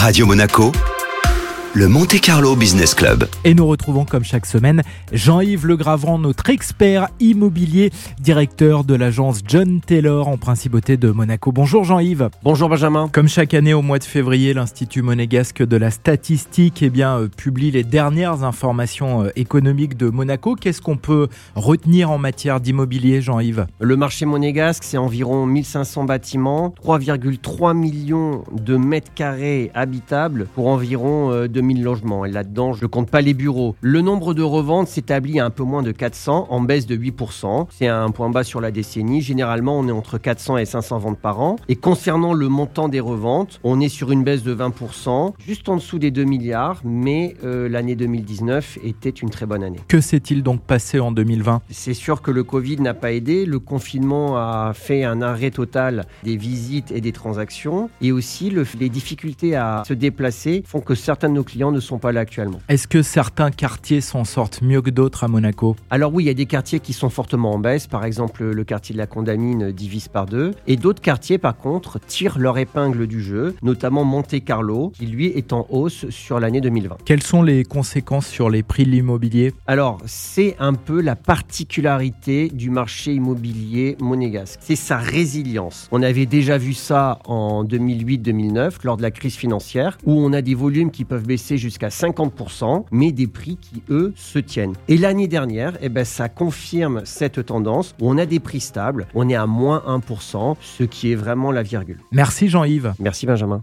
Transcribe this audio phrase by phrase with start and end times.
[0.00, 0.70] Radio Monaco,
[1.78, 3.28] le Monte Carlo Business Club.
[3.44, 9.80] Et nous retrouvons comme chaque semaine Jean-Yves Legravant, notre expert immobilier, directeur de l'agence John
[9.80, 11.52] Taylor en Principauté de Monaco.
[11.52, 12.30] Bonjour Jean-Yves.
[12.42, 13.08] Bonjour Benjamin.
[13.12, 17.28] Comme chaque année au mois de février, l'Institut monégasque de la statistique eh bien, euh,
[17.28, 20.56] publie les dernières informations euh, économiques de Monaco.
[20.56, 23.66] Qu'est-ce qu'on peut retenir en matière d'immobilier, Jean-Yves?
[23.78, 31.30] Le marché monégasque, c'est environ 1500 bâtiments, 3,3 millions de mètres carrés habitables pour environ
[31.30, 33.76] euh, 2 000 logements et là-dedans, je ne compte pas les bureaux.
[33.80, 37.66] Le nombre de reventes s'établit à un peu moins de 400, en baisse de 8%.
[37.70, 39.20] C'est un point bas sur la décennie.
[39.20, 41.56] Généralement, on est entre 400 et 500 ventes par an.
[41.68, 45.76] Et concernant le montant des reventes, on est sur une baisse de 20%, juste en
[45.76, 49.80] dessous des 2 milliards, mais euh, l'année 2019 était une très bonne année.
[49.88, 53.46] Que s'est-il donc passé en 2020 C'est sûr que le Covid n'a pas aidé.
[53.46, 57.90] Le confinement a fait un arrêt total des visites et des transactions.
[58.00, 61.98] Et aussi, les difficultés à se déplacer font que certains de nos clients ne sont
[61.98, 62.60] pas là actuellement.
[62.68, 65.76] Est-ce que certains quartiers s'en sortent mieux que d'autres à Monaco?
[65.90, 67.86] Alors oui, il y a des quartiers qui sont fortement en baisse.
[67.86, 70.52] Par exemple, le quartier de la Condamine divise par deux.
[70.66, 75.26] Et d'autres quartiers, par contre, tirent leur épingle du jeu, notamment Monte Carlo, qui lui
[75.26, 76.98] est en hausse sur l'année 2020.
[77.04, 79.54] Quelles sont les conséquences sur les prix de l'immobilier?
[79.66, 84.60] Alors, c'est un peu la particularité du marché immobilier monégasque.
[84.62, 85.88] C'est sa résilience.
[85.92, 90.42] On avait déjà vu ça en 2008-2009, lors de la crise financière, où on a
[90.42, 94.74] des volumes qui peuvent baisser jusqu'à 50%, mais des prix qui, eux, se tiennent.
[94.88, 99.06] Et l'année dernière, eh ben, ça confirme cette tendance où on a des prix stables,
[99.14, 102.00] on est à moins 1%, ce qui est vraiment la virgule.
[102.12, 102.94] Merci Jean-Yves.
[102.98, 103.62] Merci Benjamin.